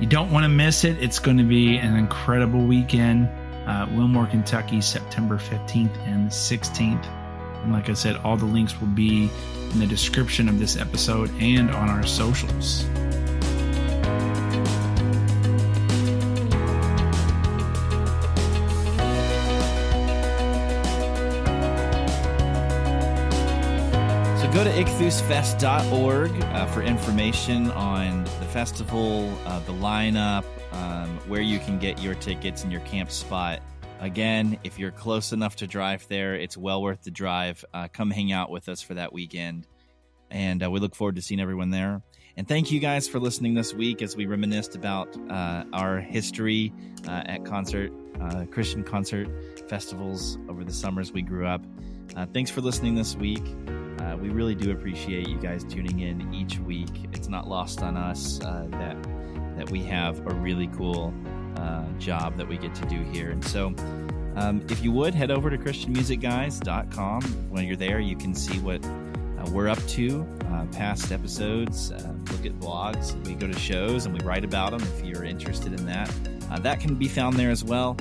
you 0.00 0.06
don't 0.06 0.30
want 0.30 0.44
to 0.44 0.48
miss 0.48 0.84
it. 0.84 1.02
It's 1.02 1.18
going 1.18 1.38
to 1.38 1.44
be 1.44 1.76
an 1.76 1.96
incredible 1.96 2.64
weekend. 2.66 3.28
Uh, 3.66 3.86
Wilmore, 3.90 4.26
Kentucky, 4.26 4.80
September 4.80 5.38
15th 5.38 5.96
and 6.06 6.30
16th. 6.30 7.04
And 7.62 7.72
like 7.72 7.88
I 7.88 7.94
said, 7.94 8.16
all 8.18 8.36
the 8.36 8.44
links 8.44 8.78
will 8.80 8.88
be 8.88 9.30
in 9.72 9.78
the 9.80 9.86
description 9.86 10.48
of 10.48 10.58
this 10.58 10.76
episode 10.76 11.30
and 11.40 11.70
on 11.70 11.88
our 11.88 12.06
socials. 12.06 12.84
Go 24.56 24.64
to 24.64 24.70
ichthusfest.org 24.70 26.30
uh, 26.42 26.66
for 26.68 26.80
information 26.80 27.70
on 27.72 28.24
the 28.24 28.46
festival, 28.46 29.30
uh, 29.44 29.58
the 29.60 29.72
lineup, 29.72 30.46
um, 30.72 31.18
where 31.28 31.42
you 31.42 31.58
can 31.58 31.78
get 31.78 32.00
your 32.00 32.14
tickets 32.14 32.62
and 32.62 32.72
your 32.72 32.80
camp 32.80 33.10
spot. 33.10 33.60
Again, 34.00 34.58
if 34.64 34.78
you're 34.78 34.92
close 34.92 35.34
enough 35.34 35.56
to 35.56 35.66
drive 35.66 36.08
there, 36.08 36.34
it's 36.34 36.56
well 36.56 36.80
worth 36.80 37.02
the 37.02 37.10
drive. 37.10 37.62
Uh, 37.74 37.88
come 37.92 38.10
hang 38.10 38.32
out 38.32 38.48
with 38.48 38.70
us 38.70 38.80
for 38.80 38.94
that 38.94 39.12
weekend. 39.12 39.66
And 40.30 40.64
uh, 40.64 40.70
we 40.70 40.80
look 40.80 40.94
forward 40.94 41.16
to 41.16 41.22
seeing 41.22 41.38
everyone 41.38 41.68
there. 41.68 42.00
And 42.38 42.48
thank 42.48 42.72
you 42.72 42.80
guys 42.80 43.06
for 43.06 43.20
listening 43.20 43.52
this 43.52 43.74
week 43.74 44.00
as 44.00 44.16
we 44.16 44.24
reminisced 44.24 44.74
about 44.74 45.14
uh, 45.30 45.64
our 45.74 46.00
history 46.00 46.72
uh, 47.06 47.24
at 47.26 47.44
concert, 47.44 47.92
Christian 48.50 48.84
concert 48.84 49.28
festivals 49.68 50.38
over 50.48 50.64
the 50.64 50.72
summers 50.72 51.12
we 51.12 51.20
grew 51.20 51.46
up. 51.46 51.62
thanks 52.32 52.50
for 52.50 52.62
listening 52.62 52.94
this 52.94 53.16
week. 53.16 53.44
Uh, 54.06 54.16
we 54.16 54.28
really 54.28 54.54
do 54.54 54.70
appreciate 54.70 55.28
you 55.28 55.36
guys 55.38 55.64
tuning 55.64 56.00
in 56.00 56.32
each 56.32 56.58
week. 56.60 57.08
It's 57.12 57.28
not 57.28 57.48
lost 57.48 57.82
on 57.82 57.96
us 57.96 58.40
uh, 58.40 58.66
that 58.72 58.96
that 59.56 59.70
we 59.70 59.82
have 59.82 60.24
a 60.26 60.34
really 60.34 60.68
cool 60.68 61.12
uh, 61.56 61.84
job 61.98 62.36
that 62.36 62.46
we 62.46 62.58
get 62.58 62.74
to 62.74 62.86
do 62.86 63.02
here. 63.04 63.30
And 63.30 63.42
so, 63.42 63.74
um, 64.36 64.64
if 64.68 64.84
you 64.84 64.92
would 64.92 65.14
head 65.14 65.30
over 65.30 65.48
to 65.48 65.56
ChristianMusicGuys.com. 65.56 67.22
When 67.48 67.66
you're 67.66 67.76
there, 67.76 67.98
you 67.98 68.16
can 68.16 68.34
see 68.34 68.58
what 68.58 68.84
uh, 68.84 69.50
we're 69.50 69.68
up 69.68 69.84
to, 69.88 70.28
uh, 70.52 70.66
past 70.66 71.10
episodes, 71.10 71.90
uh, 71.90 72.14
look 72.30 72.44
at 72.44 72.52
blogs. 72.60 73.14
We 73.26 73.34
go 73.34 73.46
to 73.46 73.58
shows 73.58 74.04
and 74.04 74.14
we 74.16 74.24
write 74.26 74.44
about 74.44 74.72
them. 74.72 74.82
If 74.82 75.06
you're 75.06 75.24
interested 75.24 75.72
in 75.72 75.86
that, 75.86 76.10
that 76.62 76.78
can 76.80 76.96
be 76.96 77.08
found 77.08 77.36
there 77.36 77.50
as 77.50 77.64
well. 77.64 77.96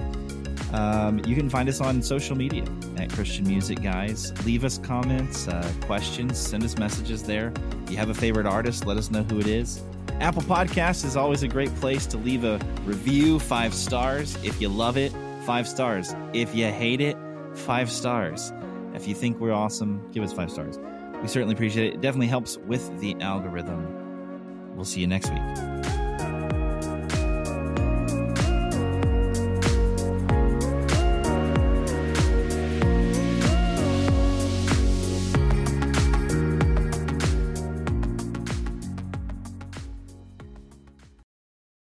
Um, 0.76 1.22
you 1.26 1.36
can 1.36 1.50
find 1.50 1.70
us 1.70 1.80
on 1.80 2.02
social 2.02 2.36
media 2.36 2.66
at 2.98 3.10
Christian 3.10 3.48
Music 3.48 3.82
Guys. 3.82 4.34
Leave 4.46 4.66
us 4.66 4.78
comments, 4.78 5.48
uh, 5.48 5.72
questions, 5.82 6.38
send 6.38 6.64
us 6.66 6.78
messages 6.78 7.24
there. 7.24 7.54
If 7.84 7.92
you 7.92 7.98
have 7.98 8.10
a 8.10 8.14
favorite 8.14 8.46
artist, 8.46 8.86
let 8.86 8.98
us 8.98 9.10
know 9.10 9.24
who 9.24 9.40
it 9.40 9.48
is. 9.48 9.82
Apple 10.20 10.42
Podcasts 10.42 11.06
is 11.06 11.16
always 11.16 11.44
a 11.44 11.48
great 11.48 11.74
place 11.76 12.06
to 12.08 12.18
leave 12.18 12.44
a 12.44 12.60
review, 12.84 13.40
five 13.40 13.74
stars. 13.74 14.38
If 14.44 14.60
you 14.60 14.68
love 14.68 14.98
it, 14.98 15.14
five 15.46 15.66
stars. 15.66 16.14
If 16.34 16.54
you 16.54 16.66
hate 16.66 17.00
it, 17.00 17.16
five 17.54 17.90
stars. 17.90 18.52
If 18.94 19.08
you 19.08 19.16
think 19.16 19.40
we're 19.40 19.54
awesome, 19.54 20.06
give 20.12 20.24
us 20.24 20.34
five 20.34 20.52
stars. 20.52 20.78
We 21.22 21.30
certainly 21.30 21.54
appreciate 21.54 21.88
it. 21.88 21.94
It 21.96 22.02
definitely 22.02 22.28
helps 22.28 22.58
with 22.58 23.00
the 23.00 23.16
algorithm. 23.22 24.76
We'll 24.76 24.84
see 24.84 25.00
you 25.00 25.08
next 25.08 25.32
week. 25.32 25.95